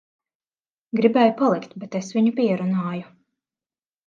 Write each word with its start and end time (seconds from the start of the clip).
Gribēja 0.99 1.35
palikt, 1.41 1.75
bet 1.83 1.99
es 2.01 2.09
viņu 2.19 2.35
pierunāju. 2.43 3.07